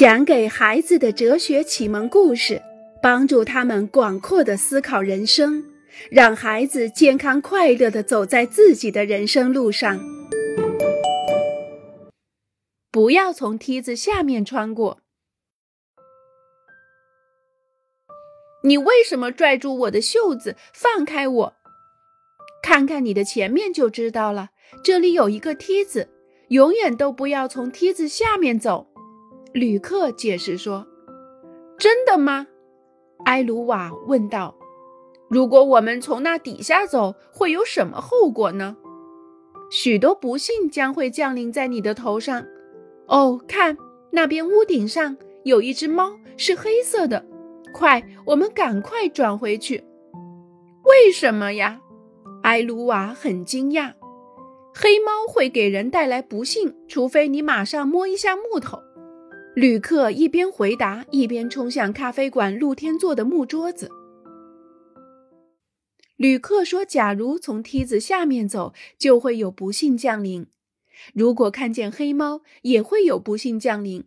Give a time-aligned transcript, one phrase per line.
[0.00, 2.62] 讲给孩子的哲学启蒙故事，
[3.02, 5.62] 帮助他们广阔的思考人生，
[6.10, 10.00] 让孩子健康快乐的走在自己的人生路上。
[12.90, 15.00] 不要从梯子下面穿过。
[18.64, 20.56] 你为什么拽住我的袖子？
[20.72, 21.52] 放开我！
[22.62, 24.48] 看看你的前面就知道了。
[24.82, 26.08] 这里有一个梯子，
[26.48, 28.86] 永远都不要从梯子下面走。
[29.52, 30.86] 旅客解释说
[31.76, 32.46] ：“真的吗？”
[33.26, 34.56] 埃鲁瓦问道。
[35.28, 38.76] “如果我们从那底下走，会有什么后果呢
[39.70, 42.44] ？”“许多不幸将会降临在你的头上。
[43.08, 43.76] ”“哦，看
[44.10, 47.24] 那边屋顶上有一只猫，是黑色的。
[47.72, 49.84] 快，我们赶快转回去。
[50.84, 51.80] ”“为什么呀？”
[52.44, 53.94] 埃鲁瓦很惊讶。
[54.74, 58.78] “黑猫会给人带来不幸，除非你马上摸一下木头。”
[59.56, 63.90] 旅客一边回答，一边冲向咖啡馆露天座的木桌子。
[66.16, 70.44] 旅客说：“假如从梯子下面走，就会有不幸降临；
[71.14, 74.04] 如果看见黑猫，也会有不幸降临。”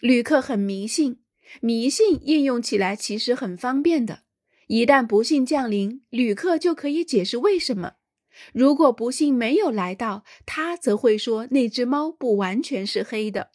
[0.00, 1.18] 旅客很迷信，
[1.60, 4.20] 迷信应用起来其实很方便的。
[4.68, 7.94] 一旦不幸降临，旅客就可以解释为什么；
[8.52, 13.50] 如果不幸没有来到，他则会说那只猫不完全是黑的。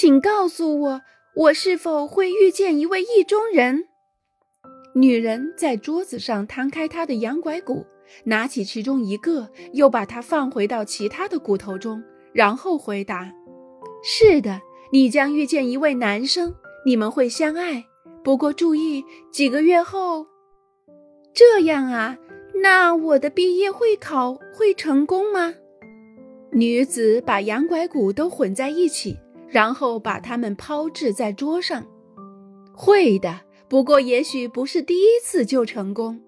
[0.00, 1.02] 请告诉我，
[1.34, 3.84] 我是否会遇见一位意中人？
[4.94, 7.84] 女人在桌子上摊开她的羊拐骨，
[8.24, 13.30] 拿起其中一个，又把它放回到其他的骨头中，然后回答
[14.02, 16.54] ：“是的，你将遇见一位男生，
[16.86, 17.84] 你们会相爱。
[18.24, 20.24] 不过注意，几个月后……
[21.34, 22.16] 这样啊？
[22.62, 25.56] 那我的毕业会考会成功吗？”
[26.52, 29.18] 女子把羊拐骨都混在一起。
[29.50, 31.84] 然后把它们抛掷在桌上，
[32.72, 33.40] 会的。
[33.68, 36.20] 不过也许不是第一次就成功。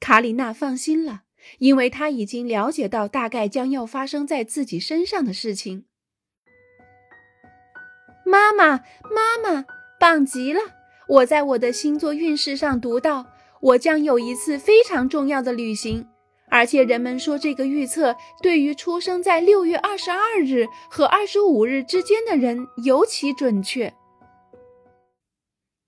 [0.00, 1.22] 卡里娜放心了，
[1.58, 5.84] 因为她已经了解到大概将要发生在自己身上的事情。
[8.24, 9.66] 妈妈，妈妈，
[10.00, 10.60] 棒极了！
[11.08, 13.26] 我在我的星座运势上读到，
[13.60, 16.06] 我将有一次非常重要的旅行。
[16.48, 23.92] 而且人们说，这个预测对于出生在六月二十二日和二十五日之间的人尤其准确。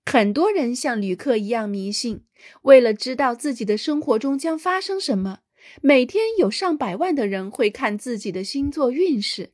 [0.05, 2.23] 很多人像旅客一样迷信，
[2.63, 5.39] 为了知道自己的生活中将发生什么，
[5.81, 9.51] 每天有上百万的人会看自己的星座运势。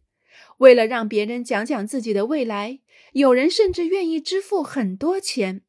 [0.59, 2.79] 为了让别人讲讲自己的未来，
[3.13, 5.61] 有人甚至愿意支付很多钱。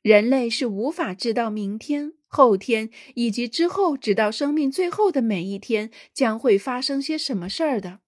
[0.00, 2.14] 人类是无法知道明天。
[2.34, 7.98] 后天以及之后，直到生命最后的每一天，将会发生些什么事儿的，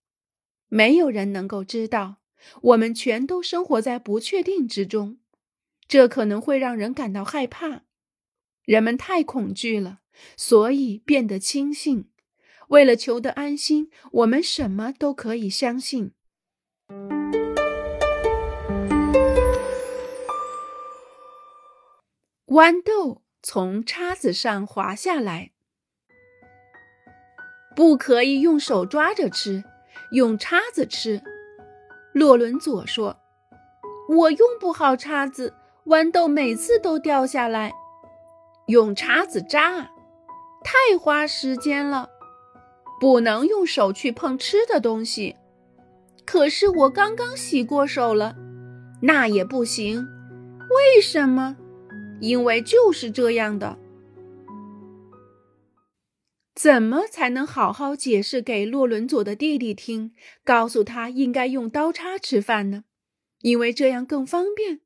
[0.69, 2.23] 没有人能够知道。
[2.63, 5.19] 我们全都生活在不确定之中，
[5.87, 7.83] 这可能会让人感到害怕。
[8.65, 10.01] 人们太恐惧了，
[10.39, 12.09] 所以变得轻信。
[12.69, 16.13] 为了求得安心，我们什么都可以相信。
[22.47, 23.24] 豌豆。
[23.47, 25.51] 从叉子上滑下来，
[27.77, 29.63] 不可以用手抓着吃，
[30.13, 31.21] 用叉子吃。
[32.15, 33.19] 洛伦佐说
[34.09, 35.53] ：“我用不好叉子，
[35.85, 37.75] 豌豆每次都掉下来。
[38.69, 39.91] 用叉子扎，
[40.65, 42.09] 太花时间了。
[42.99, 45.37] 不能用手去碰吃的东西。
[46.25, 48.35] 可是我刚刚洗过手了，
[49.03, 50.03] 那也不行。
[50.71, 51.59] 为什么？”
[52.21, 53.79] 因为就是这样的，
[56.55, 60.13] 怎么才能好好解释给洛伦佐的弟弟听，
[60.45, 62.85] 告诉他应该用刀叉吃饭呢？
[63.43, 64.81] 因为这样更方便。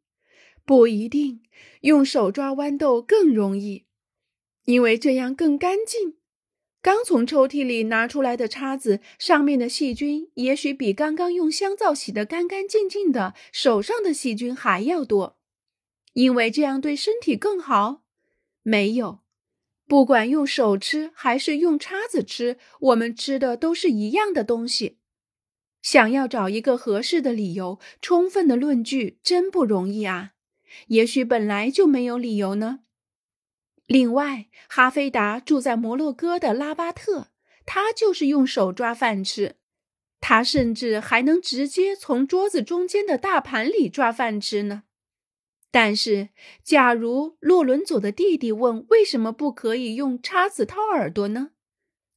[0.65, 1.43] 不一定，
[1.83, 3.87] 用手抓豌豆更容易，
[4.65, 6.19] 因为这样更干净。
[6.83, 15.38] 刚从抽屉里拿出来的叉子上面的细菌，也许比刚刚用香皂洗得干干净净的手上的细菌还要多。
[16.19, 18.03] 因为这样对身体更好。
[18.63, 19.21] 没有，
[19.87, 24.99] 不管用手吃还是用叉子吃，我们吃的都是一样的东西。
[25.81, 30.33] 想要找一个合适的理由、充分的论据，真不容易啊。
[30.89, 32.81] 也许本来就没有理由呢。
[33.87, 37.29] 另外，哈菲达住在摩洛哥的拉巴特，
[37.65, 39.55] 他就是用手抓饭吃。
[40.19, 44.83] 他甚至还能直接从桌子中间的大盘里抓饭吃呢。
[45.71, 46.31] 但是，
[46.63, 51.51] 假如洛伦佐的弟弟问为什么不可以用叉子掏耳朵呢？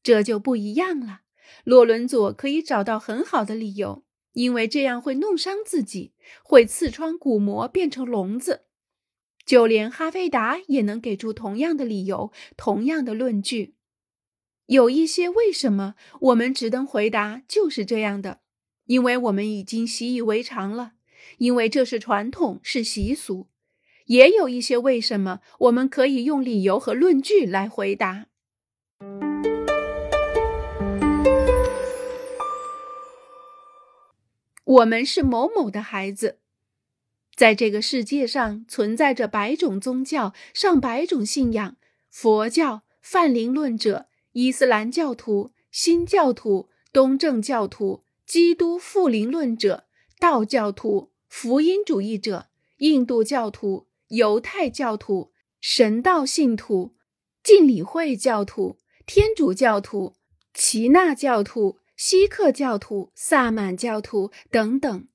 [0.02, 1.22] 这就不一样了。
[1.66, 6.14] 洛伦佐可以找到很好的理由，因为这样会弄伤自己，
[6.44, 8.64] 会刺穿骨膜，变成聋子。
[9.46, 13.76] 就连哈菲达也能给出同样的理由，同样的论据。
[14.68, 18.40] 有一些为什么，我们只能回答就是这样的，
[18.86, 20.94] 因为我们已经习以为常了，
[21.38, 23.48] 因为这是传统，是习俗。
[24.06, 28.28] 也有一些为什么，我们可以用理由和论据来回答。
[34.64, 36.40] 我们是某某的孩子，
[37.36, 41.76] 在这个世界上存在着百种宗教、上百种信仰：
[42.10, 49.86] 佛教、泛灵论者、伊斯兰教徒、新教徒、东正教徒、基督复临论者、
[50.20, 52.48] 道教徒、福音主义者、
[52.80, 55.32] 印度教徒、犹太教徒、
[55.62, 56.94] 神道信徒、
[57.42, 60.18] 敬礼会教徒、天主教徒、
[60.54, 61.78] 耆那教徒。
[61.96, 65.08] 锡克教徒、萨满教徒等等。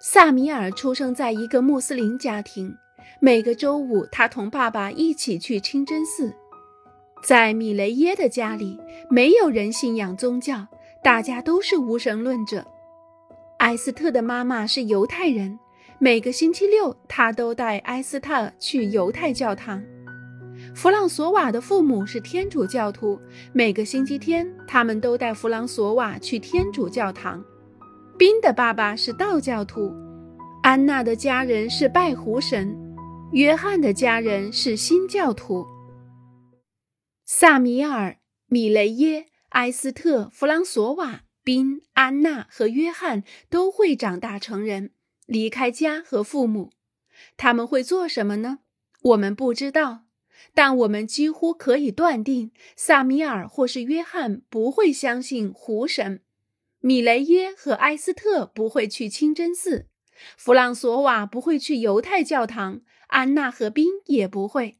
[0.00, 2.74] 萨米尔出生在一个穆斯林家庭。
[3.20, 6.32] 每个周五，他同爸爸一起去清真寺。
[7.24, 8.78] 在米雷耶的家里，
[9.10, 10.68] 没有人信仰宗教，
[11.02, 12.64] 大家都是无神论者。
[13.68, 15.58] 埃斯特的妈妈是犹太人，
[15.98, 19.84] 每个星期六，他都带埃斯特去犹太教堂。
[20.74, 23.20] 弗朗索瓦的父母是天主教徒，
[23.52, 27.44] 每个星期天，他们都带弗朗索瓦去天主教堂。
[28.16, 29.92] 宾的爸爸是道教徒，
[30.62, 32.74] 安娜的家人是拜狐神，
[33.32, 35.66] 约翰的家人是新教徒。
[37.26, 38.16] 萨米尔、
[38.46, 44.90] 米雷耶、埃斯特、弗朗索瓦、宾、安娜和约翰都会长大成人，
[45.24, 46.72] 离开家和父母。
[47.38, 48.58] 他们会做什么呢？
[49.00, 50.04] 我们不知道。
[50.52, 56.20] 但我们几乎可以断定，萨米尔或是约翰不会相信湖神，
[56.80, 59.86] 米雷耶和埃斯特不会去清真寺，
[60.36, 64.76] 弗朗索瓦不会去犹太教堂，安娜和宾也不会。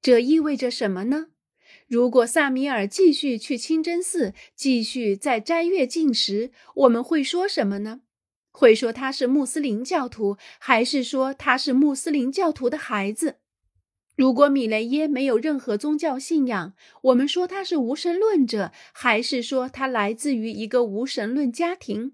[0.00, 1.26] 这意味着什么呢？
[1.86, 8.00] 如果萨米尔继续去清真寺，继续在斋月进食，我们会说什么呢？
[8.50, 13.36] 会说他是穆斯林教徒，还是说他是穆斯林教徒的孩子？
[14.16, 22.12] 如果米雷耶没有任何宗教信仰，我们说他是无神论者，还是说他来自于一个无神论家庭？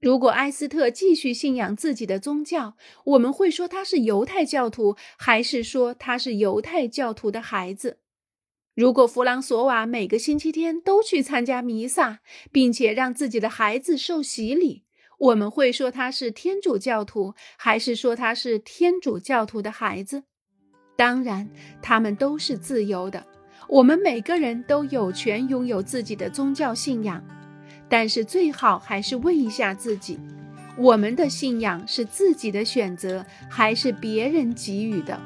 [0.00, 7.98] 如果埃斯特继续信仰自己的宗教，我们会说他是犹太教徒，还是说他是犹太教徒的孩子？
[8.78, 12.20] 如果弗朗索瓦每个星期天都去参加弥撒，
[12.52, 14.84] 并且让自己的孩子受洗礼，
[15.18, 20.22] 我们会说他是天主教徒，还是说他是天主教徒的孩子？
[20.96, 21.50] 当然，
[21.82, 23.26] 他们都是自由的。
[23.68, 27.20] 我们每个人都有权拥有自己的宗教信仰，
[27.88, 30.20] 但是最好还是问一下自己：
[30.76, 35.20] 我们的信仰是自己的选择，还是别人给予的？